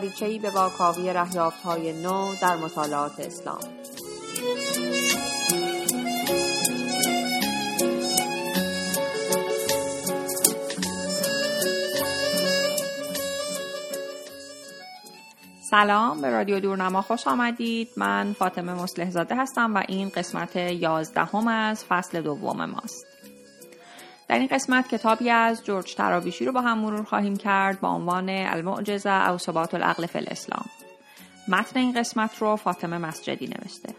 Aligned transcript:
دریچهای 0.00 0.38
به 0.38 0.50
واکاوی 0.50 1.12
رهیافت 1.12 1.62
های 1.62 2.02
نو 2.02 2.34
در 2.42 2.56
مطالعات 2.56 3.20
اسلام. 3.20 3.58
سلام 15.70 16.20
به 16.20 16.30
رادیو 16.30 16.60
دورنما 16.60 17.02
خوش 17.02 17.26
آمدید. 17.26 17.88
من 17.96 18.34
فاطمه 18.38 18.74
مسلح 18.74 19.10
زاده 19.10 19.36
هستم 19.36 19.74
و 19.74 19.82
این 19.88 20.08
قسمت 20.08 20.56
یازدهم 20.56 21.48
از 21.48 21.84
فصل 21.84 22.20
دوم 22.20 22.64
ماست. 22.64 23.17
در 24.28 24.38
این 24.38 24.46
قسمت 24.46 24.88
کتابی 24.88 25.30
از 25.30 25.64
جورج 25.64 25.94
ترابیشی 25.94 26.44
رو 26.44 26.52
با 26.52 26.60
هم 26.60 26.78
مرور 26.78 27.04
خواهیم 27.04 27.36
کرد 27.36 27.80
با 27.80 27.88
عنوان 27.88 28.28
المعجزه 28.28 29.30
او 29.30 29.38
ثبات 29.38 29.74
العقل 29.74 30.06
فی 30.06 30.18
الاسلام. 30.18 30.64
متن 31.48 31.80
این 31.80 31.92
قسمت 31.92 32.38
رو 32.38 32.56
فاطمه 32.56 32.98
مسجدی 32.98 33.46
نوشته. 33.46 33.94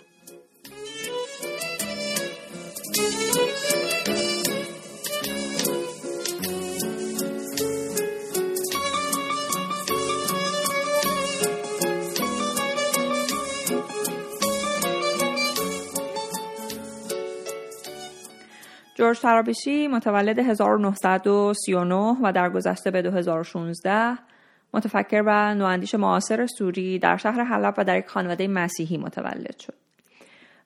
جورج 18.99 19.19
ترابیشی 19.19 19.87
متولد 19.87 20.39
1939 20.39 22.17
و 22.23 22.31
در 22.33 22.49
گذشته 22.49 22.91
به 22.91 23.01
2016 23.01 24.17
متفکر 24.73 25.23
و 25.25 25.55
نواندیش 25.55 25.95
معاصر 25.95 26.47
سوری 26.47 26.99
در 26.99 27.17
شهر 27.17 27.43
حلب 27.43 27.73
و 27.77 27.83
در 27.83 27.97
یک 27.97 28.07
خانواده 28.07 28.47
مسیحی 28.47 28.97
متولد 28.97 29.55
شد. 29.59 29.73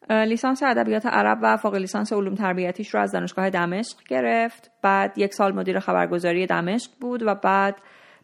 لیسانس 0.09 0.63
ادبیات 0.63 1.05
عرب 1.05 1.39
و 1.41 1.57
فوق 1.57 1.75
لیسانس 1.75 2.13
علوم 2.13 2.35
تربیتیش 2.35 2.93
رو 2.93 2.99
از 2.99 3.11
دانشگاه 3.11 3.49
دمشق 3.49 3.97
گرفت. 4.07 4.71
بعد 4.81 5.17
یک 5.17 5.33
سال 5.33 5.55
مدیر 5.55 5.79
خبرگزاری 5.79 6.47
دمشق 6.47 6.91
بود 7.01 7.23
و 7.23 7.35
بعد 7.35 7.75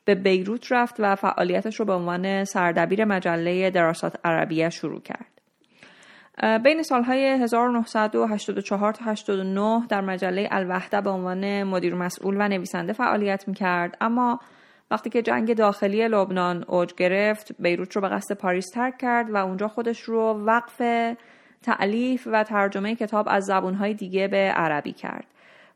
به 0.06 0.16
بیروت 0.16 0.72
رفت 0.72 0.96
و 1.00 1.16
فعالیتش 1.16 1.80
رو 1.80 1.86
به 1.86 1.94
عنوان 1.94 2.44
سردبیر 2.44 3.06
مجله 3.06 3.70
دراسات 3.70 4.20
عربیه 4.24 4.70
شروع 4.70 5.02
کرد. 5.02 5.39
بین 6.64 6.84
سالهای 6.84 7.26
1984 7.26 8.94
تا 8.94 9.06
89 9.06 9.88
در 9.90 10.02
مجله 10.02 10.48
الوحده 10.52 11.02
به 11.02 11.10
عنوان 11.10 11.64
مدیر 11.64 11.96
مسئول 11.96 12.36
و 12.40 12.48
نویسنده 12.48 12.94
فعالیت 12.94 13.48
می‌کرد 13.48 13.98
اما 14.02 14.40
وقتی 14.92 15.10
که 15.10 15.22
جنگ 15.22 15.54
داخلی 15.54 16.08
لبنان 16.08 16.64
اوج 16.68 16.94
گرفت 16.94 17.62
بیروت 17.62 17.96
رو 17.96 18.02
به 18.02 18.10
قصد 18.10 18.36
پاریس 18.36 18.66
ترک 18.70 18.98
کرد 18.98 19.30
و 19.30 19.38
اونجا 19.38 19.68
خودش 19.68 20.02
رو 20.02 20.46
وقف 20.46 20.82
تعلیف 21.62 22.28
و 22.32 22.44
ترجمه 22.44 22.96
کتاب 22.96 23.26
از 23.30 23.46
زبونهای 23.46 23.94
دیگه 23.94 24.28
به 24.28 24.38
عربی 24.38 24.92
کرد 24.92 25.26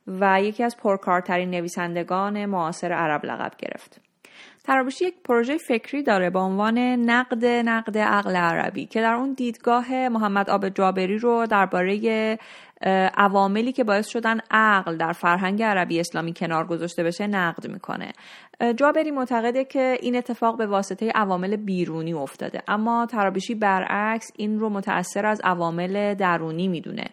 و 0.07 0.41
یکی 0.41 0.63
از 0.63 0.77
پرکارترین 0.77 1.49
نویسندگان 1.49 2.45
معاصر 2.45 2.91
عرب 2.91 3.25
لقب 3.25 3.51
گرفت. 3.57 4.01
ترابوشی 4.63 5.05
یک 5.05 5.15
پروژه 5.23 5.57
فکری 5.57 6.03
داره 6.03 6.29
با 6.29 6.41
عنوان 6.41 6.77
نقد 6.79 7.45
نقد 7.45 7.97
عقل 7.97 8.35
عربی 8.35 8.85
که 8.85 9.01
در 9.01 9.13
اون 9.13 9.33
دیدگاه 9.33 10.09
محمد 10.09 10.49
آب 10.49 10.69
جابری 10.69 11.17
رو 11.17 11.45
درباره 11.45 12.37
عواملی 13.17 13.71
که 13.71 13.83
باعث 13.83 14.07
شدن 14.07 14.39
عقل 14.51 14.97
در 14.97 15.11
فرهنگ 15.11 15.63
عربی 15.63 15.99
اسلامی 15.99 16.33
کنار 16.33 16.67
گذاشته 16.67 17.03
بشه 17.03 17.27
نقد 17.27 17.67
می‌کنه. 17.67 18.11
جابری 18.75 19.11
معتقده 19.11 19.65
که 19.65 19.97
این 20.01 20.15
اتفاق 20.15 20.57
به 20.57 20.65
واسطه 20.65 21.11
عوامل 21.15 21.55
بیرونی 21.55 22.13
افتاده 22.13 22.61
اما 22.67 23.05
ترابیشی 23.05 23.55
برعکس 23.55 24.31
این 24.35 24.59
رو 24.59 24.69
متأثر 24.69 25.25
از 25.25 25.41
عوامل 25.43 26.13
درونی 26.13 26.67
می‌دونه. 26.67 27.05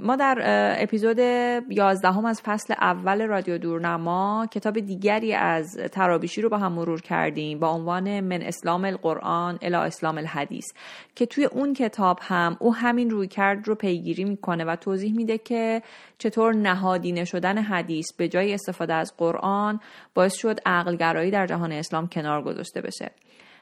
ما 0.00 0.16
در 0.16 0.38
اپیزود 0.78 1.18
11 1.18 2.08
هم 2.08 2.24
از 2.24 2.40
فصل 2.40 2.74
اول 2.80 3.26
رادیو 3.26 3.58
دورنما 3.58 4.46
کتاب 4.50 4.80
دیگری 4.80 5.34
از 5.34 5.76
ترابیشی 5.92 6.42
رو 6.42 6.48
با 6.48 6.58
هم 6.58 6.72
مرور 6.72 7.00
کردیم 7.00 7.58
با 7.58 7.68
عنوان 7.68 8.20
من 8.20 8.42
اسلام 8.42 8.84
القرآن 8.84 9.58
الی 9.62 9.74
اسلام 9.74 10.18
الحدیث 10.18 10.64
که 11.14 11.26
توی 11.26 11.44
اون 11.44 11.74
کتاب 11.74 12.18
هم 12.22 12.56
او 12.60 12.74
همین 12.74 13.10
روی 13.10 13.28
کرد 13.28 13.68
رو 13.68 13.74
پیگیری 13.74 14.24
می‌کنه 14.24 14.64
و 14.64 14.76
توضیح 14.76 15.16
میده 15.16 15.38
که 15.38 15.82
چطور 16.18 16.54
نهادینه 16.54 17.24
شدن 17.24 17.58
حدیث 17.58 18.12
به 18.12 18.28
جای 18.28 18.54
استفاده 18.54 18.94
از 18.94 19.16
قرآن 19.16 19.80
باعث 20.14 20.34
شد 20.34 20.60
عقلگرایی 20.66 21.30
در 21.30 21.46
جهان 21.46 21.72
اسلام 21.72 22.08
کنار 22.08 22.42
گذاشته 22.42 22.80
بشه. 22.80 23.10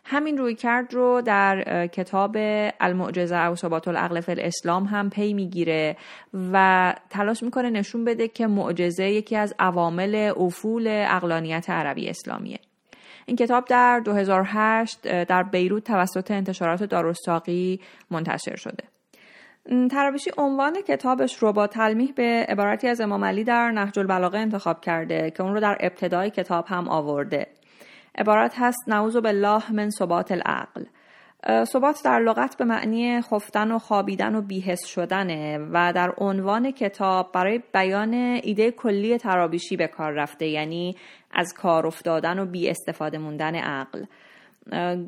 همین 0.04 0.38
روی 0.38 0.54
کرد 0.54 0.94
رو 0.94 1.22
در 1.24 1.86
کتاب 1.86 2.36
المعجزه 2.80 3.36
او 3.36 3.56
ثبات 3.56 3.88
العقل 3.88 4.20
فی 4.20 4.32
الاسلام 4.32 4.84
هم 4.84 5.10
پی 5.10 5.34
می‌گیره 5.34 5.96
و 6.52 6.94
تلاش 7.10 7.42
می‌کنه 7.42 7.70
نشون 7.70 8.04
بده 8.04 8.28
که 8.28 8.46
معجزه 8.46 9.10
یکی 9.10 9.36
از 9.36 9.54
عوامل 9.58 10.32
افول 10.36 10.86
اقلانیت 10.88 11.70
عربی 11.70 12.08
اسلامیه. 12.08 12.58
این 13.26 13.36
کتاب 13.36 13.64
در 13.64 14.00
2008 14.00 15.24
در 15.24 15.42
بیروت 15.42 15.84
توسط 15.84 16.30
انتشارات 16.30 16.82
دارستاقی 16.82 17.80
منتشر 18.10 18.56
شده. 18.56 18.84
ترابیشی 19.90 20.30
عنوان 20.38 20.82
کتابش 20.88 21.36
رو 21.36 21.52
با 21.52 21.66
تلمیح 21.66 22.12
به 22.16 22.46
عبارتی 22.48 22.88
از 22.88 23.00
امام 23.00 23.24
علی 23.24 23.44
در 23.44 23.70
نهج 23.70 23.98
البلاغه 23.98 24.38
انتخاب 24.38 24.80
کرده 24.80 25.30
که 25.30 25.42
اون 25.42 25.54
رو 25.54 25.60
در 25.60 25.76
ابتدای 25.80 26.30
کتاب 26.30 26.64
هم 26.68 26.88
آورده. 26.88 27.46
عبارت 28.18 28.54
هست 28.56 28.88
نعوذ 28.88 29.16
بالله 29.16 29.72
من 29.72 29.90
ثبات 29.90 30.32
العقل. 30.32 30.84
ثبات 31.64 32.00
در 32.04 32.18
لغت 32.18 32.56
به 32.56 32.64
معنی 32.64 33.20
خفتن 33.20 33.72
و 33.72 33.78
خوابیدن 33.78 34.34
و 34.34 34.42
بیهس 34.42 34.86
شدنه 34.86 35.58
و 35.72 35.92
در 35.92 36.14
عنوان 36.18 36.70
کتاب 36.70 37.32
برای 37.32 37.62
بیان 37.74 38.14
ایده 38.42 38.70
کلی 38.70 39.18
ترابیشی 39.18 39.76
به 39.76 39.86
کار 39.86 40.12
رفته 40.12 40.46
یعنی 40.46 40.96
از 41.30 41.54
کار 41.54 41.86
افتادن 41.86 42.38
و 42.38 42.46
بی 42.46 42.70
استفاده 42.70 43.18
موندن 43.18 43.54
عقل. 43.54 44.04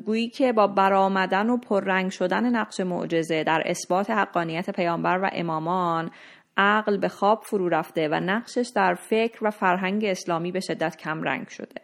گویی 0.05 0.29
که 0.29 0.53
با 0.53 0.67
برآمدن 0.67 1.49
و 1.49 1.57
پررنگ 1.57 2.11
شدن 2.11 2.55
نقش 2.55 2.79
معجزه 2.79 3.43
در 3.43 3.63
اثبات 3.65 4.09
حقانیت 4.09 4.69
پیامبر 4.69 5.19
و 5.23 5.29
امامان 5.33 6.11
عقل 6.57 6.97
به 6.97 7.07
خواب 7.07 7.41
فرو 7.43 7.69
رفته 7.69 8.07
و 8.07 8.19
نقشش 8.19 8.71
در 8.75 8.93
فکر 8.93 9.45
و 9.45 9.51
فرهنگ 9.51 10.05
اسلامی 10.05 10.51
به 10.51 10.59
شدت 10.59 10.97
کم 10.97 11.23
رنگ 11.23 11.47
شده. 11.47 11.81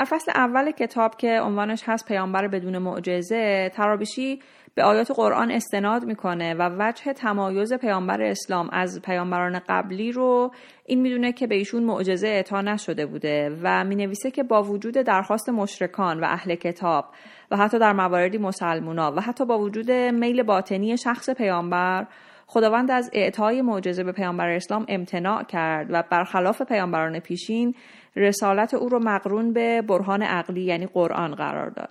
در 0.00 0.06
فصل 0.06 0.32
اول 0.34 0.70
کتاب 0.70 1.16
که 1.16 1.40
عنوانش 1.40 1.82
هست 1.86 2.08
پیامبر 2.08 2.48
بدون 2.48 2.78
معجزه 2.78 3.70
ترابیشی 3.74 4.40
به 4.74 4.82
آیات 4.84 5.10
قرآن 5.10 5.50
استناد 5.50 6.04
می‌کنه 6.04 6.54
و 6.54 6.70
وجه 6.78 7.12
تمایز 7.12 7.72
پیامبر 7.72 8.22
اسلام 8.22 8.70
از 8.72 9.02
پیامبران 9.02 9.60
قبلی 9.68 10.12
رو 10.12 10.50
این 10.86 11.00
می‌دونه 11.00 11.32
که 11.32 11.46
به 11.46 11.54
ایشون 11.54 11.84
معجزه 11.84 12.28
اعطا 12.28 12.60
نشده 12.60 13.06
بوده 13.06 13.58
و 13.62 13.84
می‌نویسه 13.84 14.30
که 14.30 14.42
با 14.42 14.62
وجود 14.62 14.94
درخواست 14.94 15.48
مشرکان 15.48 16.20
و 16.20 16.24
اهل 16.24 16.54
کتاب 16.54 17.04
و 17.50 17.56
حتی 17.56 17.78
در 17.78 17.92
مواردی 17.92 18.38
مسلمونا 18.38 19.12
و 19.16 19.20
حتی 19.20 19.44
با 19.44 19.58
وجود 19.58 19.90
میل 19.90 20.42
باطنی 20.42 20.96
شخص 20.96 21.30
پیامبر 21.30 22.06
خداوند 22.46 22.90
از 22.90 23.10
اعطای 23.12 23.62
معجزه 23.62 24.04
به 24.04 24.12
پیامبر 24.12 24.48
اسلام 24.48 24.86
امتناع 24.88 25.42
کرد 25.42 25.86
و 25.90 26.02
برخلاف 26.10 26.62
پیامبران 26.62 27.18
پیشین 27.18 27.74
رسالت 28.16 28.74
او 28.74 28.88
رو 28.88 28.98
مقرون 28.98 29.52
به 29.52 29.82
برهان 29.82 30.22
عقلی 30.22 30.62
یعنی 30.62 30.86
قرآن 30.86 31.34
قرار 31.34 31.70
داد. 31.70 31.88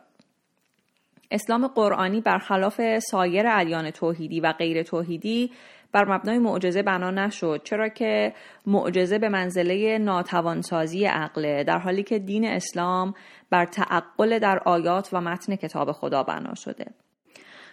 اسلام 1.32 1.68
قرآنی 1.68 2.22
برخلاف 2.22 2.82
سایر 3.00 3.48
ادیان 3.48 3.92
توحیدی 3.92 4.40
و 4.40 4.52
غیر 4.52 4.84
توحیدی 4.84 5.52
بر 5.92 6.06
مبنای 6.06 6.38
معجزه 6.38 6.84
بنا 6.84 7.12
نشد 7.12 7.62
چرا 7.64 7.90
که 7.90 8.34
معجزه 8.66 9.20
به 9.20 9.30
منزله 9.30 9.98
ناتوانسازی 9.98 11.06
عقله 11.06 11.64
در 11.64 11.78
حالی 11.78 12.04
که 12.04 12.20
دین 12.20 12.46
اسلام 12.46 13.14
بر 13.50 13.66
تعقل 13.66 14.40
در 14.40 14.60
آیات 14.66 15.10
و 15.14 15.22
متن 15.22 15.56
کتاب 15.56 15.92
خدا 15.92 16.24
بنا 16.24 16.54
شده 16.56 16.86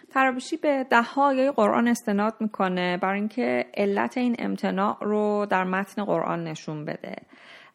ترابشی 0.09 0.57
به 0.57 0.85
ده 0.89 1.01
های 1.01 1.51
قرآن 1.51 1.87
استناد 1.87 2.33
می‌کنه 2.39 2.97
برای 2.97 3.19
اینکه 3.19 3.65
علت 3.77 4.17
این 4.17 4.35
امتناع 4.39 4.97
رو 5.01 5.47
در 5.49 5.63
متن 5.63 6.05
قرآن 6.05 6.43
نشون 6.43 6.85
بده 6.85 7.15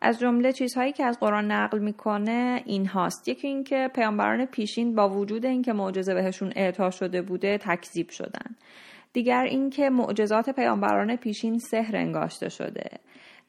از 0.05 0.19
جمله 0.19 0.53
چیزهایی 0.53 0.93
که 0.93 1.05
از 1.05 1.21
قرآن 1.21 1.51
نقل 1.51 1.79
می‌کنه 1.79 2.63
این 2.67 2.87
هاست. 2.87 3.29
یکی 3.29 3.49
اینکه 3.49 3.91
پیامبران 3.95 4.47
پیشین 4.47 4.95
با 4.95 5.09
وجود 5.09 5.47
اینکه 5.47 5.73
معجزه 5.73 6.15
بهشون 6.15 6.53
اعطا 6.57 6.91
شده 6.91 7.23
بوده 7.23 7.59
تکذیب 7.59 8.11
شدن. 8.11 8.57
دیگر 9.13 9.43
اینکه 9.43 9.91
معجزات 9.91 10.51
پیامبران 10.51 11.17
پیشین 11.17 11.59
سحر 11.59 11.97
انگاشته 11.97 12.49
شده. 12.49 12.91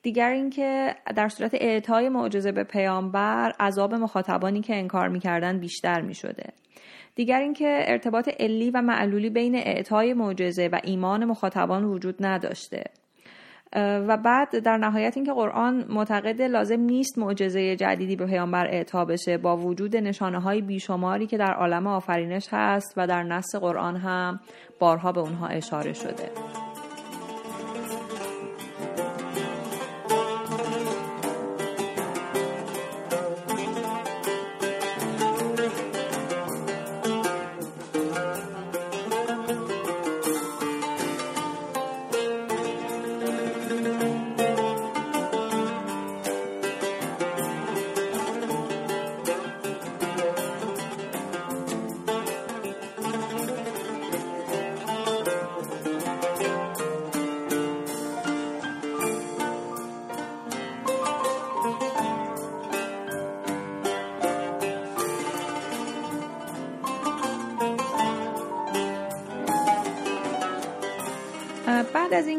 دیگر 0.02 0.30
اینکه 0.30 0.96
در 1.16 1.30
صورت 1.30 1.54
اعطای 1.54 2.10
معجزه 2.10 2.52
به 2.52 2.64
پیامبر 2.64 3.52
عذاب 3.60 3.94
مخاطبانی 3.94 4.62
که 4.62 4.76
انکار 4.76 5.08
می‌کردن 5.08 5.60
بیشتر 5.60 6.02
می‌شده. 6.02 6.54
دیگر 7.16 7.40
اینکه 7.40 7.84
ارتباط 7.88 8.30
علی 8.40 8.72
و 8.72 8.82
معلولی 8.82 9.30
بین 9.30 9.56
اعطای 9.56 10.14
معجزه 10.14 10.68
و 10.68 10.80
ایمان 10.84 11.26
مخاطبان 11.26 11.84
وجود 11.84 12.16
نداشته. 12.26 12.84
و 13.76 14.18
بعد 14.18 14.60
در 14.60 14.78
نهایت 14.78 15.14
اینکه 15.16 15.34
قرآن 15.34 15.86
معتقد 15.90 16.42
لازم 16.42 16.80
نیست 16.80 17.18
معجزه 17.18 17.76
جدیدی 17.76 18.16
به 18.16 18.26
پیامبر 18.26 18.68
اعطا 18.68 19.06
بشه 19.06 19.38
با 19.38 19.58
وجود 19.58 19.96
نشانه 19.96 20.40
های 20.40 20.62
بیشماری 20.62 21.28
که 21.28 21.38
در 21.38 21.54
عالم 21.54 21.88
آفرینش 21.88 22.48
هست 22.52 22.94
و 22.98 23.08
در 23.08 23.24
نص 23.24 23.56
قرآن 23.56 23.96
هم 23.96 24.40
بارها 24.80 25.12
به 25.12 25.20
اونها 25.20 25.48
اشاره 25.48 25.94
شده. 25.94 26.63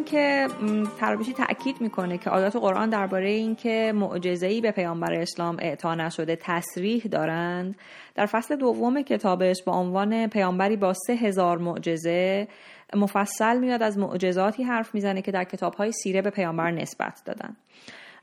اینکه 0.04 0.48
ترابیشی 1.00 1.32
تاکید 1.32 1.80
می‌کنه 1.80 2.18
که 2.18 2.30
آیات 2.30 2.56
قرآن 2.56 2.90
درباره 2.90 3.28
اینکه 3.28 3.92
معجزه‌ای 3.94 4.60
به 4.60 4.70
پیامبر 4.70 5.12
اسلام 5.12 5.56
اعطا 5.60 5.94
نشده 5.94 6.36
تصریح 6.36 7.02
دارند. 7.02 7.76
در 8.14 8.26
فصل 8.26 8.56
دوم 8.56 9.02
کتابش 9.02 9.62
با 9.66 9.72
عنوان 9.72 10.26
پیامبری 10.26 10.76
با 10.76 10.92
سه 11.06 11.12
هزار 11.12 11.58
معجزه 11.58 12.48
مفصل 12.96 13.58
میاد 13.58 13.82
از 13.82 13.98
معجزاتی 13.98 14.62
حرف 14.62 14.94
می‌زنه 14.94 15.22
که 15.22 15.32
در 15.32 15.44
کتابهای 15.44 15.92
سیره 15.92 16.22
به 16.22 16.30
پیامبر 16.30 16.70
نسبت 16.70 17.22
دادن. 17.24 17.56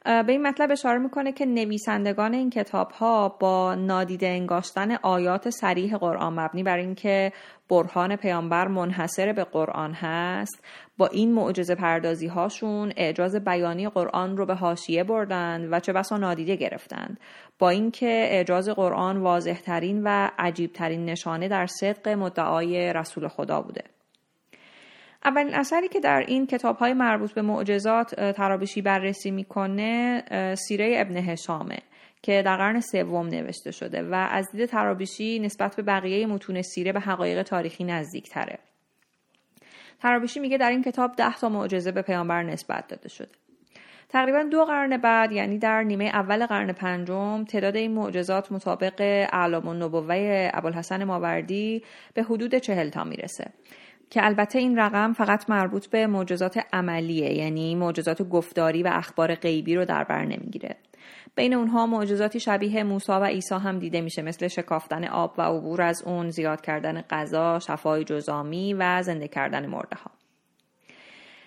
به 0.05 0.31
این 0.31 0.47
مطلب 0.47 0.71
اشاره 0.71 0.99
می‌کنه 0.99 1.31
که 1.31 1.45
نویسندگان 1.45 2.33
این 2.33 2.49
کتاب 2.49 2.91
ها 2.91 3.29
با 3.29 3.75
نادیده 3.75 4.27
انگاشتن 4.27 4.95
آیات 4.95 5.49
سریح 5.49 5.97
قرآن 5.97 6.39
مبنی 6.39 6.63
بر 6.63 6.77
اینکه 6.77 7.31
برهان 7.69 8.15
پیامبر 8.15 8.67
منحصر 8.67 9.33
به 9.33 9.43
قرآن 9.43 9.93
هست. 9.93 10.63
با 11.01 11.07
این 11.07 11.33
معجزه 11.33 11.75
پردازی 11.75 12.27
هاشون 12.27 12.93
اعجاز 12.97 13.35
بیانی 13.35 13.89
قرآن 13.89 14.37
رو 14.37 14.45
به 14.45 14.55
حاشیه 14.55 15.03
بردند 15.03 15.67
و 15.71 15.79
چه 15.79 15.93
بسا 15.93 16.17
نادیده 16.17 16.55
گرفتند 16.55 17.19
با 17.59 17.69
اینکه 17.69 18.07
اعجاز 18.07 18.69
قرآن 18.69 19.17
واضح 19.17 19.59
ترین 19.59 20.03
و 20.03 20.29
عجیب 20.39 20.73
ترین 20.73 21.05
نشانه 21.05 21.47
در 21.47 21.65
صدق 21.65 22.07
مدعای 22.07 22.93
رسول 22.93 23.27
خدا 23.27 23.61
بوده 23.61 23.83
اولین 25.25 25.55
اثری 25.55 25.87
که 25.87 25.99
در 25.99 26.23
این 26.27 26.47
کتاب 26.47 26.77
های 26.77 26.93
مربوط 26.93 27.31
به 27.31 27.41
معجزات 27.41 28.31
ترابشی 28.31 28.81
بررسی 28.81 29.31
می‌کنه 29.31 30.23
سیره 30.55 30.93
ابن 30.97 31.17
هشامه 31.17 31.77
که 32.21 32.41
در 32.45 32.57
قرن 32.57 32.79
سوم 32.79 33.27
نوشته 33.27 33.71
شده 33.71 34.03
و 34.03 34.27
از 34.31 34.51
دید 34.51 34.65
ترابیشی 34.65 35.39
نسبت 35.39 35.75
به 35.75 35.83
بقیه 35.83 36.27
متون 36.27 36.61
سیره 36.61 36.91
به 36.91 36.99
حقایق 36.99 37.43
تاریخی 37.43 37.83
نزدیک 37.83 38.29
تره. 38.29 38.70
ترابیشی 40.01 40.39
میگه 40.39 40.57
در 40.57 40.69
این 40.69 40.83
کتاب 40.83 41.15
ده 41.15 41.35
تا 41.35 41.49
معجزه 41.49 41.91
به 41.91 42.01
پیامبر 42.01 42.43
نسبت 42.43 42.87
داده 42.87 43.09
شده. 43.09 43.29
تقریبا 44.09 44.43
دو 44.43 44.65
قرن 44.65 44.97
بعد 44.97 45.31
یعنی 45.31 45.57
در 45.57 45.83
نیمه 45.83 46.05
اول 46.05 46.45
قرن 46.45 46.71
پنجم 46.71 47.43
تعداد 47.43 47.75
این 47.75 47.91
معجزات 47.91 48.51
مطابق 48.51 48.93
اعلام 49.33 49.67
و 49.67 49.73
نبوه 49.73 50.49
ابوالحسن 50.53 51.03
ماوردی 51.03 51.83
به 52.13 52.23
حدود 52.23 52.55
چهل 52.55 52.89
تا 52.89 53.03
می‌رسه 53.03 53.45
که 54.09 54.25
البته 54.25 54.59
این 54.59 54.79
رقم 54.79 55.13
فقط 55.13 55.49
مربوط 55.49 55.87
به 55.87 56.07
معجزات 56.07 56.65
عملیه 56.73 57.33
یعنی 57.33 57.75
معجزات 57.75 58.21
گفتاری 58.21 58.83
و 58.83 58.89
اخبار 58.93 59.35
غیبی 59.35 59.75
رو 59.75 59.85
در 59.85 60.03
بر 60.03 60.25
نمی‌گیره 60.25 60.75
بین 61.35 61.53
اونها 61.53 61.85
معجزاتی 61.85 62.39
شبیه 62.39 62.83
موسی 62.83 63.11
و 63.11 63.23
عیسی 63.23 63.55
هم 63.55 63.79
دیده 63.79 64.01
میشه 64.01 64.21
مثل 64.21 64.47
شکافتن 64.47 65.07
آب 65.07 65.33
و 65.37 65.41
عبور 65.41 65.81
از 65.81 66.03
اون 66.05 66.29
زیاد 66.29 66.61
کردن 66.61 67.01
غذا 67.01 67.59
شفای 67.59 68.03
جزامی 68.03 68.73
و 68.73 69.01
زنده 69.01 69.27
کردن 69.27 69.65
مرده 69.65 69.95
ها. 69.95 70.11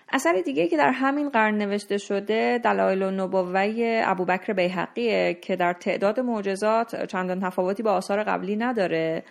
اثر 0.09 0.41
دیگه 0.45 0.67
که 0.67 0.77
در 0.77 0.91
همین 0.91 1.29
قرن 1.29 1.57
نوشته 1.57 1.97
شده 1.97 2.59
دلایل 2.63 3.03
و 3.03 3.11
نبوه 3.11 4.01
ابوبکر 4.05 4.53
بیحقیه 4.53 5.33
که 5.33 5.55
در 5.55 5.73
تعداد 5.73 6.19
معجزات 6.19 7.05
چندان 7.05 7.39
تفاوتی 7.39 7.83
با 7.83 7.91
آثار 7.91 8.23
قبلی 8.23 8.55
نداره 8.55 9.23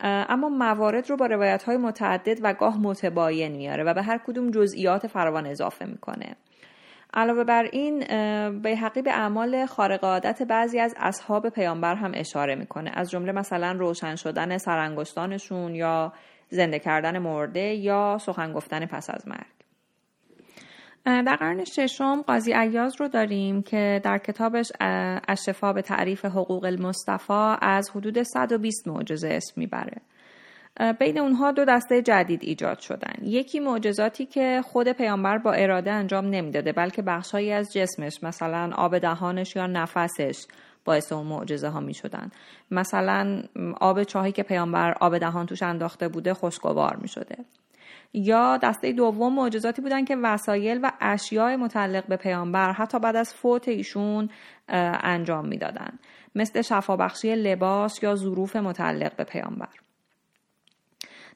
اما 0.00 0.48
موارد 0.48 1.10
رو 1.10 1.16
با 1.16 1.26
روایت 1.26 1.62
های 1.62 1.76
متعدد 1.76 2.38
و 2.42 2.54
گاه 2.54 2.78
متباین 2.78 3.52
میاره 3.52 3.84
و 3.84 3.94
به 3.94 4.02
هر 4.02 4.18
کدوم 4.18 4.50
جزئیات 4.50 5.06
فراوان 5.06 5.46
اضافه 5.46 5.86
می‌کنه. 5.86 6.36
علاوه 7.14 7.44
بر 7.44 7.62
این 7.72 7.98
به 8.58 8.76
اعمال 9.06 9.66
خارق 9.66 10.04
عادت 10.04 10.42
بعضی 10.42 10.78
از 10.78 10.94
اصحاب 10.98 11.48
پیامبر 11.48 11.94
هم 11.94 12.12
اشاره 12.14 12.54
می‌کنه. 12.54 12.90
از 12.94 13.10
جمله 13.10 13.32
مثلا 13.32 13.72
روشن 13.72 14.16
شدن 14.16 14.58
سرانگشتانشون 14.58 15.74
یا 15.74 16.12
زنده 16.48 16.78
کردن 16.78 17.18
مرده 17.18 17.74
یا 17.74 18.18
سخن 18.20 18.52
گفتن 18.52 18.86
پس 18.86 19.10
از 19.10 19.28
مرگ. 19.28 19.46
در 21.04 21.36
قرن 21.36 21.64
ششم 21.64 22.22
قاضی 22.22 22.54
ایاز 22.54 23.00
رو 23.00 23.08
داریم 23.08 23.62
که 23.62 24.00
در 24.04 24.18
کتابش 24.18 24.72
اشفا 25.28 25.72
به 25.72 25.82
تعریف 25.82 26.24
حقوق 26.24 26.64
المصطفى 26.64 27.56
از 27.60 27.90
حدود 27.90 28.22
120 28.22 28.88
معجزه 28.88 29.28
اسم 29.28 29.60
می‌بره. 29.60 30.00
بین 30.98 31.18
اونها 31.18 31.52
دو 31.52 31.64
دسته 31.64 32.02
جدید 32.02 32.40
ایجاد 32.42 32.78
شدن 32.78 33.14
یکی 33.22 33.60
معجزاتی 33.60 34.26
که 34.26 34.62
خود 34.64 34.88
پیامبر 34.88 35.38
با 35.38 35.52
اراده 35.52 35.92
انجام 35.92 36.26
نمی‌داده 36.26 36.72
بلکه 36.72 37.02
بخشهایی 37.02 37.52
از 37.52 37.72
جسمش 37.72 38.22
مثلا 38.22 38.70
آب 38.74 38.98
دهانش 38.98 39.56
یا 39.56 39.66
نفسش 39.66 40.46
باعث 40.84 41.12
اون 41.12 41.26
معجزه 41.26 41.68
ها 41.68 41.80
می 41.80 41.94
شدن. 41.94 42.30
مثلا 42.70 43.42
آب 43.80 44.02
چاهی 44.02 44.32
که 44.32 44.42
پیامبر 44.42 44.94
آب 45.00 45.18
دهان 45.18 45.46
توش 45.46 45.62
انداخته 45.62 46.08
بوده 46.08 46.34
خوشگوار 46.34 46.96
می 46.96 47.08
شده. 47.08 47.36
یا 48.12 48.56
دسته 48.56 48.92
دوم 48.92 49.34
معجزاتی 49.34 49.82
بودن 49.82 50.04
که 50.04 50.16
وسایل 50.16 50.80
و 50.82 50.92
اشیاء 51.00 51.56
متعلق 51.56 52.06
به 52.06 52.16
پیامبر 52.16 52.72
حتی 52.72 52.98
بعد 52.98 53.16
از 53.16 53.34
فوت 53.34 53.68
ایشون 53.68 54.28
انجام 54.68 55.46
می‌دادند 55.48 55.98
مثل 56.34 56.62
شفابخشی 56.62 57.34
لباس 57.34 58.02
یا 58.02 58.14
ظروف 58.14 58.56
متعلق 58.56 59.16
به 59.16 59.24
پیامبر 59.24 59.68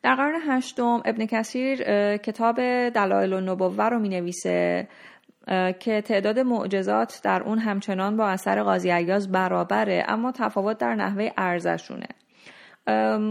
در 0.03 0.15
قرن 0.15 0.41
هشتم 0.49 1.03
ابن 1.05 1.27
کثیر 1.27 1.77
کتاب 2.17 2.57
دلایل 2.89 3.33
و 3.33 3.41
نبوه 3.41 3.89
رو 3.89 3.99
می 3.99 4.09
نویسه 4.09 4.89
که 5.79 6.01
تعداد 6.01 6.39
معجزات 6.39 7.21
در 7.25 7.43
اون 7.43 7.59
همچنان 7.59 8.17
با 8.17 8.29
اثر 8.29 8.63
قاضی 8.63 8.91
عیاز 8.91 9.33
برابره 9.33 10.05
اما 10.09 10.33
تفاوت 10.33 10.79
در 10.79 10.95
نحوه 10.95 11.31
ارزشونه. 11.37 12.09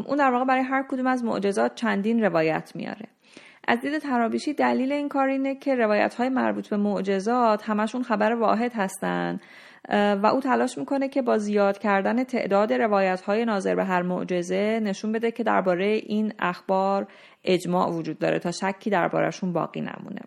اون 0.07 0.17
در 0.17 0.31
واقع 0.31 0.45
برای 0.45 0.63
هر 0.63 0.85
کدوم 0.89 1.07
از 1.07 1.23
معجزات 1.23 1.75
چندین 1.75 2.23
روایت 2.23 2.71
میاره. 2.75 3.07
از 3.67 3.81
دید 3.81 3.97
ترابیشی 3.97 4.53
دلیل 4.53 4.91
این 4.91 5.09
کار 5.09 5.27
اینه 5.27 5.55
که 5.55 5.75
روایت 5.75 6.15
های 6.15 6.29
مربوط 6.29 6.67
به 6.67 6.77
معجزات 6.77 7.69
همشون 7.69 8.03
خبر 8.03 8.33
واحد 8.33 8.73
هستن. 8.75 9.39
و 9.89 10.25
او 10.33 10.39
تلاش 10.39 10.77
می‌کنه 10.77 11.09
که 11.09 11.21
با 11.21 11.37
زیاد 11.37 11.77
کردن 11.77 12.23
تعداد 12.23 12.73
روایت 12.73 13.21
های 13.21 13.45
ناظر 13.45 13.75
به 13.75 13.85
هر 13.85 14.01
معجزه 14.01 14.79
نشون 14.83 15.11
بده 15.11 15.31
که 15.31 15.43
درباره 15.43 15.85
این 15.85 16.33
اخبار 16.39 17.07
اجماع 17.43 17.91
وجود 17.91 18.19
داره 18.19 18.39
تا 18.39 18.51
شکی 18.51 18.89
دربارهشون 18.89 19.53
باقی 19.53 19.81
نمونه. 19.81 20.21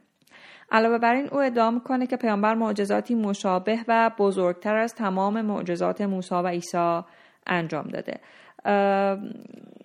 علاوه 0.71 0.99
بر 0.99 1.15
این 1.15 1.29
او 1.29 1.41
ادعا 1.41 1.71
می‌کنه 1.71 2.07
که 2.07 2.17
پیامبر 2.17 2.55
معجزاتی 2.55 3.15
مشابه 3.15 3.79
و 3.89 4.11
بزرگتر 4.19 4.77
از 4.77 4.95
تمام 4.95 5.41
معجزات 5.41 6.01
موسی 6.01 6.35
و 6.35 6.47
عیسی 6.47 7.01
انجام 7.47 7.87
داده. 7.87 8.21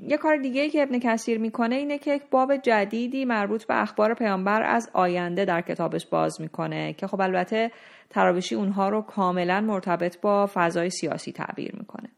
یه 0.07 0.17
کار 0.17 0.37
دیگه 0.37 0.61
ای 0.61 0.69
که 0.69 0.83
ابن 0.83 0.99
کثیر 0.99 1.37
می‌کنه 1.37 1.75
اینه 1.75 1.97
که 1.97 2.13
یک 2.13 2.23
باب 2.31 2.57
جدیدی 2.57 3.25
مربوط 3.25 3.65
به 3.65 3.81
اخبار 3.81 4.13
پیامبر 4.13 4.63
از 4.63 4.89
آینده 4.93 5.45
در 5.45 5.61
کتابش 5.61 6.05
باز 6.05 6.41
می‌کنه 6.41 6.93
که 6.93 7.07
خب 7.07 7.21
البته 7.21 7.71
تراویشی 8.09 8.55
اونها 8.55 8.89
رو 8.89 9.01
کاملا 9.01 9.61
مرتبط 9.61 10.21
با 10.21 10.49
فضای 10.53 10.89
سیاسی 10.89 11.31
تعبیر 11.31 11.75
می‌کنه. 11.75 12.09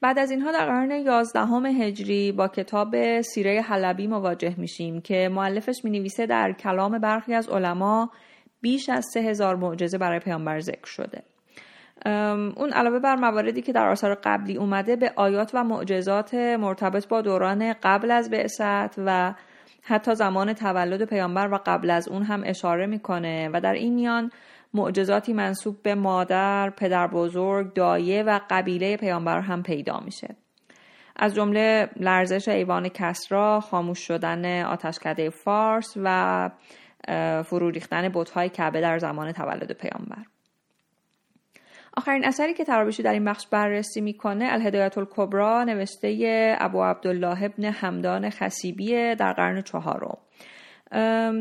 بعد 0.00 0.18
از 0.18 0.30
اینها 0.30 0.52
در 0.52 0.66
قرن 0.66 0.90
یازدهم 0.90 1.66
هجری 1.66 2.32
با 2.32 2.48
کتاب 2.48 3.20
سیره 3.20 3.60
حلبی 3.60 4.06
مواجه 4.06 4.54
میشیم 4.58 5.00
که 5.00 5.28
معلفش 5.32 5.84
می‌نویسه 5.84 6.26
در 6.26 6.52
کلام 6.52 6.98
برخی 6.98 7.34
از 7.34 7.48
علما 7.48 8.10
بیش 8.60 8.88
از 8.88 9.06
سه 9.14 9.20
هزار 9.20 9.56
معجزه 9.56 9.98
برای 9.98 10.18
پیامبر 10.18 10.60
ذکر 10.60 10.86
شده. 10.86 11.22
اون 12.56 12.72
علاوه 12.72 12.98
بر 12.98 13.16
مواردی 13.16 13.62
که 13.62 13.72
در 13.72 13.88
آثار 13.88 14.14
قبلی 14.14 14.56
اومده 14.56 14.96
به 14.96 15.12
آیات 15.16 15.50
و 15.54 15.64
معجزات 15.64 16.34
مرتبط 16.34 17.08
با 17.08 17.20
دوران 17.20 17.74
قبل 17.82 18.10
از 18.10 18.30
بعثت 18.30 18.98
و 18.98 19.34
حتی 19.82 20.14
زمان 20.14 20.52
تولد 20.52 21.02
پیامبر 21.02 21.48
و 21.52 21.58
قبل 21.66 21.90
از 21.90 22.08
اون 22.08 22.22
هم 22.22 22.42
اشاره 22.46 22.86
می‌کنه 22.86 23.50
و 23.52 23.60
در 23.60 23.72
این 23.72 23.94
میان 23.94 24.30
معجزاتی 24.74 25.32
منصوب 25.32 25.82
به 25.82 25.94
مادر، 25.94 26.70
پدر 26.70 27.06
بزرگ، 27.06 27.74
دایه 27.74 28.22
و 28.22 28.40
قبیله 28.50 28.96
پیامبر 28.96 29.40
هم 29.40 29.62
پیدا 29.62 30.00
میشه. 30.04 30.36
از 31.16 31.34
جمله 31.34 31.88
لرزش 31.96 32.48
ایوان 32.48 32.88
کسرا، 32.88 33.60
خاموش 33.60 33.98
شدن 33.98 34.62
آتشکده 34.62 35.30
فارس 35.30 35.96
و 36.04 36.50
فرو 37.44 37.70
ریختن 37.70 38.08
بتهای 38.14 38.48
کعبه 38.48 38.80
در 38.80 38.98
زمان 38.98 39.32
تولد 39.32 39.72
پیامبر. 39.72 40.37
آخرین 41.98 42.24
اثری 42.24 42.54
که 42.54 42.64
ترابیشی 42.64 43.02
در 43.02 43.12
این 43.12 43.24
بخش 43.24 43.46
بررسی 43.46 44.00
می‌کنه 44.00 44.48
الهدایت 44.52 44.98
الکبرا 44.98 45.64
نوشته 45.64 46.56
ابو 46.60 46.84
عبدالله 46.84 47.42
ابن 47.42 47.64
همدان 47.64 48.30
خسیبی 48.30 49.14
در 49.14 49.32
قرن 49.32 49.62
چهارم. 49.62 50.18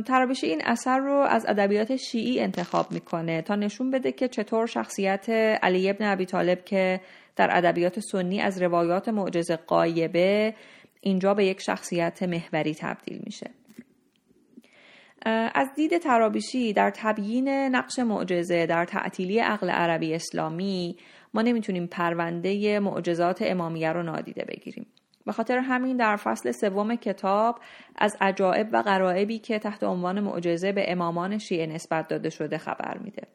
ترابیشی 0.02 0.48
این 0.48 0.62
اثر 0.66 0.98
رو 1.00 1.14
از 1.14 1.46
ادبیات 1.50 1.96
شیعی 1.96 2.40
انتخاب 2.40 2.92
می‌کنه 2.92 3.42
تا 3.42 3.56
نشون 3.56 3.92
بده 3.92 4.12
که 4.12 4.28
چطور 4.28 4.66
شخصیت 4.66 5.30
علی 5.64 5.90
ابن 5.90 6.06
ابی 6.06 6.26
طالب 6.26 6.66
که 6.66 7.02
در 7.36 7.58
ادبیات 7.58 8.00
سنی 8.00 8.42
از 8.42 8.62
روایات 8.62 9.10
معجزه 9.10 9.56
قایبه 9.56 10.54
اینجا 11.02 11.34
به 11.34 11.46
یک 11.46 11.62
شخصیت 11.62 12.24
محوری 12.24 12.76
تبدیل 12.76 13.22
میشه. 13.26 13.50
از 15.54 15.68
دید 15.76 15.98
ترابیشی 15.98 16.74
در 16.74 16.92
تبیین 16.96 17.50
نقش 17.50 18.00
معجزه 18.00 18.66
در 18.66 18.86
تعطیلی 18.86 19.40
عقل 19.40 19.70
عربی 19.70 20.14
اسلامی 20.14 20.98
ما 21.34 21.42
نمی‌تونیم 21.42 21.88
پرونده 21.88 22.80
معجزات 22.80 23.42
امامیه 23.42 23.92
رو 23.92 24.04
نادیده 24.04 24.46
بگیریم. 24.46 24.88
به 25.26 25.32
خاطر 25.32 25.58
همین 25.58 25.98
در 25.98 26.16
فصل 26.16 26.52
سوم 26.52 26.96
کتاب 26.96 27.60
از 27.96 28.18
عجائب 28.22 28.70
و 28.72 28.82
غرائبی 28.82 29.40
که 29.40 29.60
تحت 29.60 29.84
عنوان 29.84 30.20
معجزه 30.20 30.72
به 30.72 30.92
امامان 30.92 31.38
شیعه 31.38 31.66
نسبت 31.66 32.08
داده 32.08 32.30
شده 32.30 32.58
خبر 32.58 32.98
میده. 32.98 33.28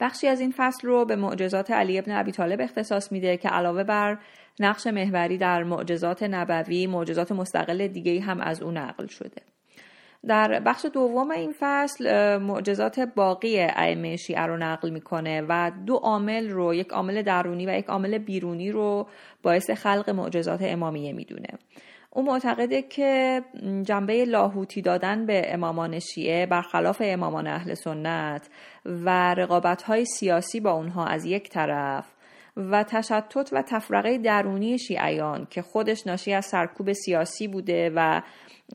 بخشی 0.00 0.28
از 0.28 0.40
این 0.40 0.54
فصل 0.56 0.88
رو 0.88 1.04
به 1.04 1.16
معجزات 1.16 1.70
علی 1.70 1.98
ابن 1.98 2.12
ابی 2.12 2.32
طالب 2.32 2.60
اختصاص 2.60 3.12
میده 3.12 3.36
که 3.36 3.48
علاوه 3.48 3.84
بر 3.84 4.18
نقش 4.60 4.86
محوری 4.86 5.38
در 5.38 5.62
معجزات 5.62 6.22
نبوی 6.22 6.86
معجزات 6.86 7.32
مستقل 7.32 7.86
دیگه 7.86 8.20
هم 8.20 8.40
از 8.40 8.62
اون 8.62 8.76
نقل 8.76 9.06
شده. 9.06 9.42
در 10.26 10.60
بخش 10.60 10.86
دوم 10.92 11.30
این 11.30 11.54
فصل 11.60 12.36
معجزات 12.36 13.00
باقی 13.00 13.60
ائمه 13.60 14.16
شیعه 14.16 14.42
رو 14.42 14.56
نقل 14.56 14.90
می‌کنه 14.90 15.42
و 15.48 15.70
دو 15.86 15.94
عامل 15.96 16.50
رو 16.50 16.74
یک 16.74 16.88
عامل 16.88 17.22
درونی 17.22 17.66
و 17.66 17.78
یک 17.78 17.86
عامل 17.86 18.18
بیرونی 18.18 18.70
رو 18.70 19.06
باعث 19.42 19.70
خلق 19.70 20.10
معجزات 20.10 20.62
امامیه 20.62 21.12
می‌دونه. 21.12 21.48
او 22.10 22.22
معتقده 22.22 22.82
که 22.82 23.42
جنبه 23.82 24.24
لاهوتی 24.24 24.82
دادن 24.82 25.26
به 25.26 25.54
امامان 25.54 25.98
شیعه 25.98 26.46
برخلاف 26.46 27.02
امامان 27.04 27.46
اهل 27.46 27.74
سنت 27.74 28.48
و 28.84 29.34
رقابت 29.34 29.82
های 29.82 30.04
سیاسی 30.04 30.60
با 30.60 30.70
اونها 30.70 31.06
از 31.06 31.24
یک 31.24 31.48
طرف 31.48 32.06
و 32.56 32.84
تشتت 32.84 33.52
و 33.52 33.62
تفرقه 33.62 34.18
درونی 34.18 34.78
شیعیان 34.78 35.46
که 35.50 35.62
خودش 35.62 36.06
ناشی 36.06 36.32
از 36.32 36.46
سرکوب 36.46 36.92
سیاسی 36.92 37.48
بوده 37.48 37.92
و 37.96 38.22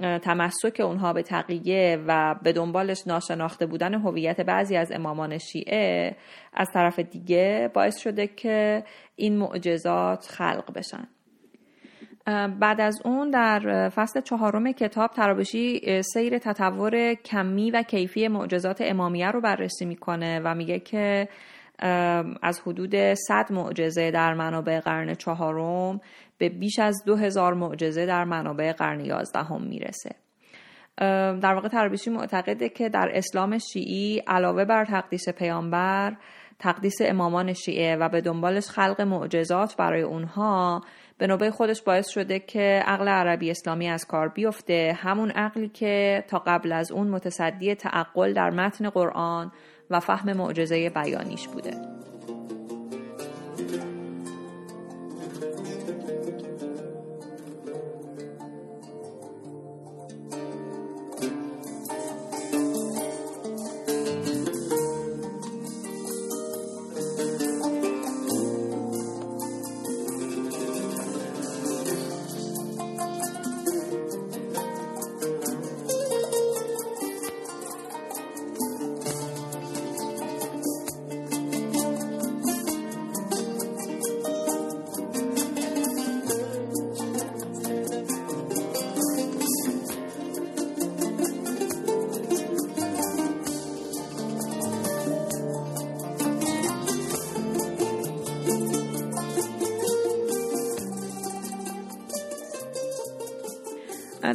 تمسک 0.02 0.80
اونها 0.80 1.14
به 1.14 1.24
تقیه 1.24 2.04
و 2.08 2.36
به 2.44 2.54
دنبالش 2.54 3.08
ناشناخته 3.08 3.66
بودن 3.66 3.94
هویت 3.94 4.42
بعضی 4.42 4.76
از 4.76 4.92
امامان 4.92 5.38
شیعه 5.38 6.16
از 6.54 6.72
طرف 6.74 7.00
دیگه 7.00 7.70
باعث 7.74 7.98
شده 7.98 8.28
که 8.28 8.84
این 9.16 9.38
معجزات 9.38 10.26
خلق 10.26 10.74
بشن. 10.76 11.08
بعد 12.60 12.82
از 12.82 13.02
اون 13.06 13.30
در 13.30 13.90
فصل 13.90 14.22
چهارم 14.22 14.72
کتاب 14.72 15.12
ترابشی 15.12 16.02
سیر 16.02 16.38
تطور 16.38 17.14
کمی 17.14 17.72
و 17.72 17.84
کیفی 17.84 18.28
معجزات 18.28 18.82
امامیه 18.82 19.32
رو 19.32 19.42
بررسی 19.42 19.86
می‌کنه 19.86 20.42
و 20.44 20.56
میگه 20.56 20.80
که 20.80 21.28
از 22.42 22.62
حدود 22.66 23.14
100 23.14 23.52
معجزه 23.52 24.12
در 24.12 24.34
منابع 24.34 24.80
قرن 24.80 25.14
چهارم 25.14 26.02
به 26.38 26.50
بیش 26.50 26.80
از 26.80 27.04
دو 27.06 27.16
هزار 27.16 27.54
معجزه 27.54 28.06
در 28.06 28.24
منابع 28.24 28.74
قرن 28.74 29.06
یازدهم 29.06 29.62
می‌رسه. 29.62 30.16
در 31.42 31.54
واقع 31.54 31.68
ترابیشی 31.68 32.10
معتقده 32.10 32.70
که 32.70 32.90
در 32.90 33.12
اسلام 33.14 33.58
شیعی 33.58 34.22
علاوه 34.28 34.66
بر 34.66 34.86
تقدیس 34.86 35.30
پیامبر 35.30 36.18
تقدیس 36.60 36.96
امامان 37.02 37.54
شیعه 37.54 37.96
و 37.96 38.10
به 38.10 38.22
دنبالش 38.22 38.68
خلق 38.68 39.02
معجزات 39.02 39.76
برای 39.78 40.02
اونها 40.02 40.82
به 41.18 41.28
نوبه 41.28 41.52
خودش 41.52 41.82
باعث 41.82 42.10
شده 42.10 42.40
که 42.40 42.84
عقل 42.86 43.08
عربی 43.08 43.52
اسلامی 43.52 43.90
از 43.90 44.06
کار 44.06 44.28
بیفته. 44.28 44.98
همون 44.98 45.32
عقلی 45.32 45.70
که 45.70 46.24
تا 46.28 46.44
قبل 46.48 46.72
از 46.72 46.92
اون 46.92 47.08
متصدی 47.08 47.76
تعقل 47.76 48.34
در 48.34 48.50
متن 48.50 48.90
قرآن 48.90 49.52
و 49.90 50.00
فهم 50.00 50.38
معجزه 50.38 50.90
بیانیش 50.90 51.48
بوده. 51.48 52.05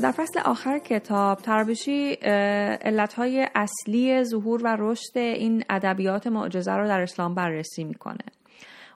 در 0.03 0.13
فصل 0.13 0.41
آخر 0.45 0.79
کتاب 0.79 1.39
ترابیشی 1.39 2.13
علتهای 2.13 3.49
اصلی 3.55 4.25
ظهور 4.25 4.63
و 4.63 4.77
رشد 4.79 5.19
این 5.19 5.65
ادبیات 5.71 6.27
معجزه 6.27 6.73
رو 6.73 6.89
در 6.89 7.01
اسلام 7.01 7.35
بررسی 7.35 7.85
می‌کنه. 7.85 8.25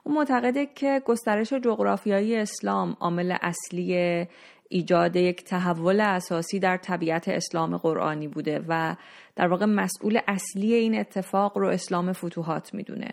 او 0.03 0.13
معتقده 0.13 0.65
که 0.65 1.01
گسترش 1.05 1.53
جغرافیایی 1.53 2.35
اسلام 2.35 2.97
عامل 2.99 3.35
اصلی 3.41 4.25
ایجاد 4.69 5.15
یک 5.15 5.43
تحول 5.43 5.99
اساسی 5.99 6.59
در 6.59 6.77
طبیعت 6.77 7.27
اسلام 7.27 7.77
قرآنی 7.77 8.27
بوده 8.27 8.65
و 8.67 8.95
در 9.35 9.47
واقع 9.47 9.65
مسئول 9.65 10.19
اصلی 10.27 10.73
این 10.73 10.99
اتفاق 10.99 11.57
رو 11.57 11.67
اسلام 11.67 12.13
فتوحات 12.13 12.73
می‌دونه. 12.73 13.11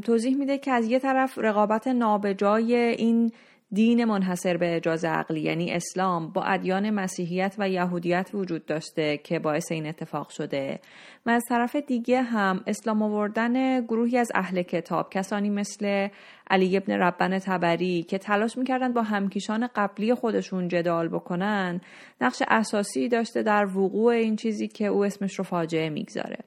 توضیح 0.00 0.36
میده 0.36 0.58
که 0.58 0.72
از 0.72 0.86
یه 0.86 0.98
طرف 0.98 1.38
رقابت 1.38 1.86
نابجای 1.88 2.74
این 2.74 3.32
دین 3.72 4.04
منحصر 4.04 4.56
به 4.56 4.76
اجاز 4.76 5.04
عقلی 5.04 5.40
یعنی 5.40 5.72
اسلام 5.72 6.28
با 6.32 6.42
ادیان 6.42 6.90
مسیحیت 6.90 7.54
و 7.58 7.68
یهودیت 7.68 8.30
وجود 8.34 8.66
داشته 8.66 9.16
که 9.16 9.38
باعث 9.38 9.72
این 9.72 9.86
اتفاق 9.86 10.28
شده. 10.28 10.80
و 11.26 11.30
از 11.30 11.44
طرف 11.48 11.76
دیگه 11.76 12.22
هم 12.22 12.60
اسلام 12.66 13.02
آوردن 13.02 13.80
گروهی 13.80 14.18
از 14.18 14.32
اهل 14.34 14.62
کتاب 14.62 15.10
کسانی 15.10 15.50
مثل 15.50 16.08
علی 16.50 16.76
ابن 16.76 16.92
ربن 16.92 17.38
تبری 17.38 18.02
که 18.02 18.18
تلاش 18.18 18.58
می‌کردن 18.58 18.92
با 18.92 19.02
همکیشان 19.02 19.68
قبلی 19.76 20.14
خودشون 20.14 20.68
جدال 20.68 21.08
بکنن 21.08 21.80
نقش 22.20 22.42
اساسی 22.48 23.08
داشته 23.08 23.42
در 23.42 23.66
وقوع 23.66 24.12
این 24.12 24.36
چیزی 24.36 24.68
که 24.68 24.86
او 24.86 25.04
اسمش 25.04 25.38
رو 25.38 25.44
فاجعه 25.44 25.90
می‌گذاره. 25.90 26.38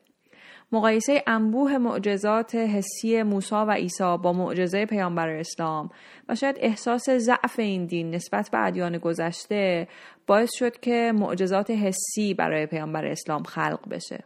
مقایسه 0.72 1.24
انبوه 1.28 1.78
معجزات 1.78 2.56
حسی 2.56 3.24
موسی 3.24 3.56
و 3.56 3.72
عیسی 3.72 4.18
با 4.18 4.34
معجزه 4.34 4.86
پیامبر 4.86 5.30
اسلام 5.30 5.90
و 6.30 6.36
شاید 6.36 6.56
احساس 6.60 7.10
ضعف 7.10 7.60
این 7.60 7.86
دین 7.86 8.12
نسبت 8.16 8.50
به 8.52 8.66
ادیان 8.66 8.98
گذشته 8.98 9.88
باعث 10.28 10.50
شد 10.54 10.80
که 10.80 11.12
معجزات 11.16 11.72
حسی 11.72 12.34
برای 12.34 12.66
پیامبر 12.66 13.06
اسلام 13.06 13.44
خلق 13.44 13.90
بشه. 13.90 14.24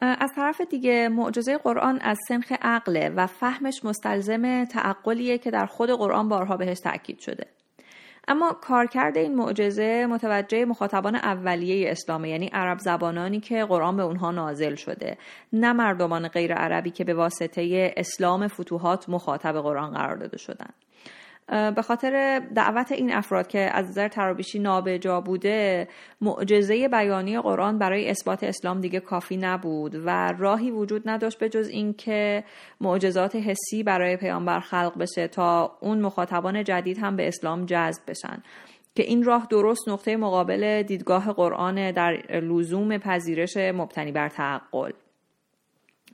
از 0.00 0.32
طرف 0.36 0.60
دیگه 0.60 1.08
معجزه 1.08 1.58
قرآن 1.58 1.98
از 2.00 2.18
سنخ 2.28 2.52
عقله 2.62 3.08
و 3.08 3.26
فهمش 3.26 3.84
مستلزم 3.84 4.64
تعقلیه 4.64 5.38
که 5.38 5.50
در 5.50 5.66
خود 5.66 5.90
قرآن 5.90 6.28
بارها 6.28 6.56
بهش 6.56 6.80
تاکید 6.80 7.18
شده. 7.18 7.46
اما 8.28 8.52
کارکرد 8.52 9.16
این 9.16 9.34
معجزه 9.34 10.06
متوجه 10.06 10.64
مخاطبان 10.64 11.14
اولیه 11.14 11.90
اسلامه 11.90 12.28
یعنی 12.28 12.46
عرب 12.46 12.78
زبانانی 12.78 13.40
که 13.40 13.64
قرآن 13.64 13.96
به 13.96 14.02
اونها 14.02 14.30
نازل 14.30 14.74
شده. 14.74 15.18
نه 15.52 15.72
مردمان 15.72 16.28
غیر 16.28 16.54
عربی 16.54 16.90
که 16.90 17.04
به 17.04 17.14
واسطه 17.14 17.94
اسلام 17.96 18.48
فتوحات 18.48 19.08
مخاطب 19.08 19.60
قرآن 19.62 19.90
قرار 19.90 20.16
داده 20.16 20.38
شدن. 20.38 20.70
به 21.48 21.82
خاطر 21.82 22.42
دعوت 22.54 22.92
این 22.92 23.12
افراد 23.12 23.46
که 23.46 23.58
از 23.58 23.88
نظر 23.88 24.08
ترابیشی 24.08 24.58
نابجا 24.58 25.20
بوده 25.20 25.88
معجزه 26.20 26.88
بیانی 26.88 27.40
قرآن 27.40 27.78
برای 27.78 28.10
اثبات 28.10 28.44
اسلام 28.44 28.80
دیگه 28.80 29.00
کافی 29.00 29.36
نبود 29.36 29.94
و 30.06 30.32
راهی 30.38 30.70
وجود 30.70 31.08
نداشت 31.08 31.38
به 31.38 31.48
جز 31.48 31.68
اینکه 31.68 32.44
معجزات 32.80 33.36
حسی 33.36 33.82
برای 33.82 34.16
پیامبر 34.16 34.60
خلق 34.60 34.98
بشه 34.98 35.28
تا 35.28 35.78
اون 35.80 36.00
مخاطبان 36.00 36.64
جدید 36.64 36.98
هم 36.98 37.16
به 37.16 37.28
اسلام 37.28 37.66
جذب 37.66 38.02
بشن. 38.06 38.42
که 38.94 39.02
این 39.02 39.22
راه 39.22 39.46
درست 39.50 39.88
نقطه 39.88 40.16
مقابل 40.16 40.82
دیدگاه 40.82 41.32
قرآن 41.32 41.90
در 41.90 42.12
لزوم 42.40 42.98
پذیرش 42.98 43.56
مبتنی 43.56 44.12
بر 44.12 44.28
تعقل. 44.28 44.92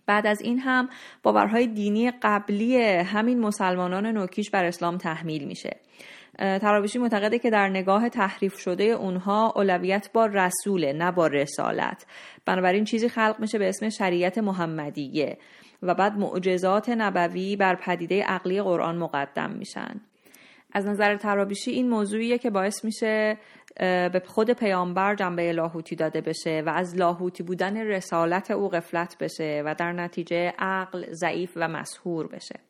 بعد 0.08 0.26
از 0.26 0.40
این 0.40 0.58
هم 0.58 0.88
باورهای 1.22 1.66
دینی 1.66 2.10
قبلی 2.10 2.82
همین 2.86 3.40
مسلمانان 3.40 4.06
نوکیش 4.06 4.50
بر 4.50 4.64
اسلام 4.64 4.98
تحمیل 4.98 5.44
میشه. 5.44 5.76
تراویشی 6.38 6.98
معتقده 6.98 7.38
که 7.38 7.50
در 7.50 7.68
نگاه 7.68 8.08
تحریف 8.08 8.58
شده 8.58 8.84
اونها 8.84 9.52
اولویت 9.56 10.10
با 10.12 10.26
رسوله 10.26 10.92
نه 10.92 11.12
با 11.12 11.26
رسالت. 11.26 12.06
بنابراین 12.44 12.84
چیزی 12.84 13.08
خلق 13.08 13.36
میشه 13.38 13.58
به 13.58 13.68
اسم 13.68 13.88
شریعت 13.88 14.38
محمدیه 14.38 15.38
و 15.82 15.94
بعد 15.94 16.18
معجزات 16.18 16.88
نبوی 16.88 17.56
بر 17.56 17.74
پدیده 17.74 18.22
عقلی 18.22 18.62
قرآن 18.62 18.96
مقدم 18.96 19.50
میشن. 19.50 20.00
از 20.72 20.86
نظر 20.86 21.16
ترابیشی 21.16 21.70
این 21.70 21.88
موضوعیه 21.88 22.38
که 22.38 22.50
باعث 22.50 22.84
میشه 22.84 23.38
به 24.12 24.22
خود 24.26 24.50
پیامبر 24.50 25.14
جنبه 25.14 25.52
لاهوتی 25.52 25.96
داده 25.96 26.20
بشه 26.20 26.62
و 26.66 26.68
از 26.68 26.96
لاهوتی 26.96 27.42
بودن 27.42 27.76
رسالت 27.76 28.50
او 28.50 28.68
قفلت 28.68 29.16
بشه 29.20 29.62
و 29.66 29.74
در 29.74 29.92
نتیجه 29.92 30.54
عقل 30.58 31.12
ضعیف 31.12 31.52
و 31.56 31.68
مسهور 31.68 32.26
بشه. 32.26 32.60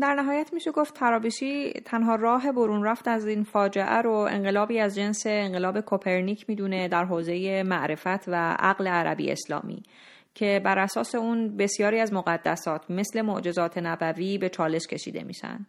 در 0.00 0.14
نهایت 0.14 0.52
میشه 0.52 0.70
گفت 0.70 0.94
ترابیشی 0.94 1.72
تنها 1.72 2.14
راه 2.14 2.52
برون 2.52 2.84
رفت 2.84 3.08
از 3.08 3.26
این 3.26 3.44
فاجعه 3.44 4.02
رو 4.02 4.12
انقلابی 4.12 4.80
از 4.80 4.94
جنس 4.94 5.22
انقلاب 5.26 5.80
کوپرنیک 5.80 6.44
می‌دونه 6.48 6.88
در 6.88 7.04
حوزه 7.04 7.62
معرفت 7.62 8.28
و 8.28 8.56
عقل 8.58 8.86
عربی 8.86 9.32
اسلامی 9.32 9.82
که 10.34 10.60
بر 10.64 10.78
اساس 10.78 11.14
اون 11.14 11.56
بسیاری 11.56 12.00
از 12.00 12.12
مقدسات 12.12 12.90
مثل 12.90 13.22
معجزات 13.22 13.78
نبوی 13.78 14.38
به 14.38 14.48
چالش 14.48 14.86
کشیده 14.86 15.24
میشن. 15.24 15.66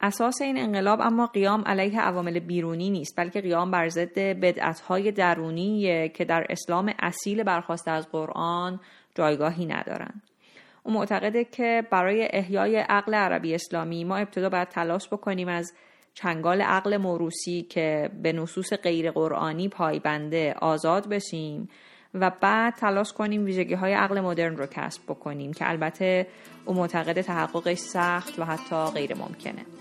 اساس 0.00 0.42
این 0.42 0.58
انقلاب 0.58 1.00
اما 1.00 1.26
قیام 1.26 1.62
علیه 1.66 2.00
عوامل 2.00 2.38
بیرونی 2.38 2.90
نیست 2.90 3.16
بلکه 3.16 3.40
قیام 3.40 3.70
بر 3.70 3.88
ضد 3.88 4.18
بدعتهای 4.18 5.12
درونی 5.12 6.08
که 6.08 6.24
در 6.24 6.46
اسلام 6.50 6.94
اصیل 6.98 7.42
برخواسته 7.42 7.90
از 7.90 8.08
قرآن 8.12 8.80
جایگاهی 9.14 9.66
ندارند 9.66 10.22
او 10.82 10.92
معتقده 10.92 11.44
که 11.44 11.86
برای 11.90 12.28
احیای 12.32 12.76
عقل 12.76 13.14
عربی 13.14 13.54
اسلامی 13.54 14.04
ما 14.04 14.16
ابتدا 14.16 14.48
باید 14.48 14.68
تلاش 14.68 15.08
بکنیم 15.08 15.48
از 15.48 15.72
چنگال 16.14 16.62
عقل 16.62 16.96
موروسی 16.96 17.62
که 17.62 18.10
به 18.22 18.32
نصوص 18.32 18.72
غیر 18.72 19.10
قرآنی 19.10 19.68
پایبنده 19.68 20.54
آزاد 20.60 21.08
بشیم 21.08 21.68
و 22.14 22.30
بعد 22.40 22.74
تلاش 22.74 23.12
کنیم 23.12 23.44
ویژگی 23.44 23.74
های 23.74 23.92
عقل 23.92 24.20
مدرن 24.20 24.56
رو 24.56 24.66
کسب 24.66 25.02
بکنیم 25.02 25.52
که 25.52 25.70
البته 25.70 26.26
او 26.64 26.74
معتقد 26.74 27.20
تحققش 27.20 27.78
سخت 27.78 28.38
و 28.38 28.44
حتی 28.44 28.84
غیر 28.94 29.14
ممکنه. 29.14 29.79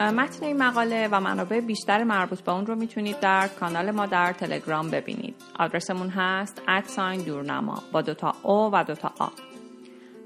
متن 0.00 0.44
این 0.44 0.62
مقاله 0.62 1.08
و 1.12 1.20
منابع 1.20 1.60
بیشتر 1.60 2.04
مربوط 2.04 2.40
به 2.40 2.52
اون 2.52 2.66
رو 2.66 2.74
می‌تونید 2.74 3.20
در 3.20 3.48
کانال 3.48 3.90
ما 3.90 4.06
در 4.06 4.32
تلگرام 4.32 4.90
ببینید. 4.90 5.34
آدرسمون 5.58 6.08
هست 6.08 6.62
ادساین 6.68 7.20
دورنما 7.20 7.82
با 7.92 8.02
دوتا 8.02 8.34
او 8.42 8.70
و 8.72 8.84
دوتا 8.84 9.12
آ 9.18 9.28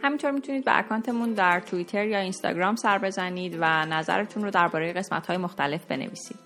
همینطور 0.03 0.31
می‌تونید 0.31 0.65
به 0.65 0.79
اکانتمون 0.79 1.33
در 1.33 1.61
توییتر 1.61 2.07
یا 2.07 2.19
اینستاگرام 2.19 2.77
سر 2.77 2.99
بزنید 2.99 3.59
و 3.61 3.65
نظرتون 3.87 4.45
رو 4.45 4.51
درباره 4.51 4.93
قسمت 4.93 5.27
های 5.27 5.37
مختلف 5.37 5.85
بنویسید. 5.85 6.39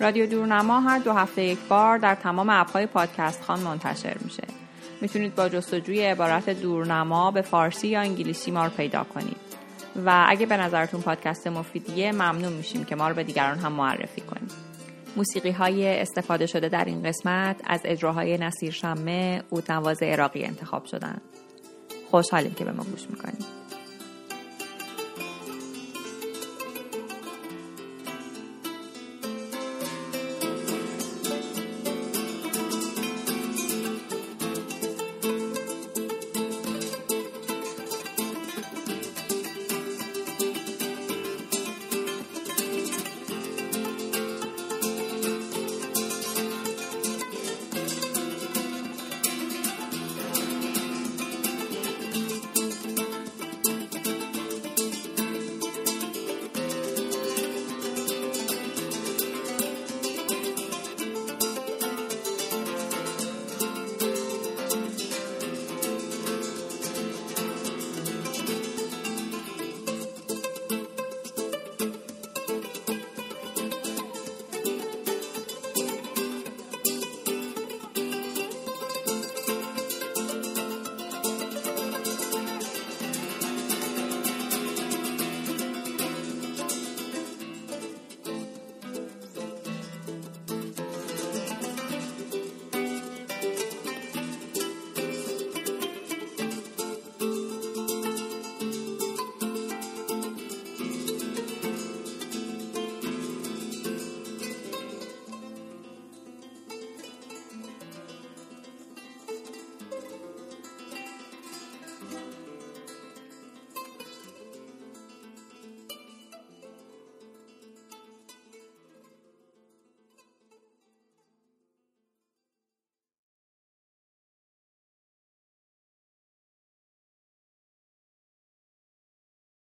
رادیو 0.00 0.26
دورنما 0.26 0.80
هر 0.80 0.98
دو 0.98 1.12
هفته 1.12 1.42
یک 1.42 1.58
بار 1.68 1.98
در 1.98 2.14
تمام 2.14 2.50
اپهای 2.50 2.86
پادکست 2.86 3.42
خان 3.42 3.60
منتشر 3.60 4.16
میشه. 4.24 4.44
می‌تونید 5.00 5.34
با 5.34 5.48
جستجوی 5.48 6.06
عبارت 6.06 6.50
دورنما 6.50 7.30
به 7.30 7.42
فارسی 7.42 7.88
یا 7.88 8.00
انگلیسی 8.00 8.50
ما 8.50 8.64
رو 8.64 8.70
پیدا 8.70 9.04
کنید. 9.04 9.45
و 10.04 10.24
اگه 10.28 10.46
به 10.46 10.56
نظرتون 10.56 11.00
پادکست 11.00 11.46
مفیدیه 11.46 12.12
ممنون 12.12 12.52
میشیم 12.52 12.84
که 12.84 12.96
ما 12.96 13.08
رو 13.08 13.14
به 13.14 13.24
دیگران 13.24 13.58
هم 13.58 13.72
معرفی 13.72 14.20
کنیم 14.20 14.48
موسیقی 15.16 15.50
های 15.50 16.00
استفاده 16.00 16.46
شده 16.46 16.68
در 16.68 16.84
این 16.84 17.02
قسمت 17.02 17.60
از 17.66 17.80
اجراهای 17.84 18.38
نصیر 18.38 18.70
شمه 18.70 19.42
او 19.50 19.62
نواز 19.68 20.02
عراقی 20.02 20.44
انتخاب 20.44 20.84
شدن. 20.84 21.20
خوشحالیم 22.10 22.54
که 22.54 22.64
به 22.64 22.72
ما 22.72 22.84
گوش 22.84 23.10
می‌کنیم 23.10 23.65